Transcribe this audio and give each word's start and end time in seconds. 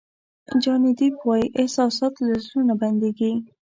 جاني 0.63 0.91
دیپ 0.97 1.15
وایي 1.27 1.47
احساسات 1.59 2.13
له 2.27 2.35
زړه 2.45 2.61
نه 2.69 2.75
بندېږي. 2.81 3.31